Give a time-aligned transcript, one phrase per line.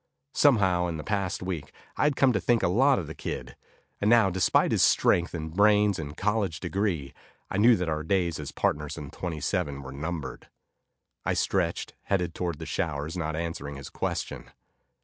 [0.33, 3.55] Somehow, in the past week, I had come to think a lot of the kid.
[4.01, 7.13] And now, despite his strength and brains and college degree,
[7.51, 10.47] I knew that our days as partners in 27 were numbered.
[11.23, 14.49] I stretched, headed toward the showers, not answering his question.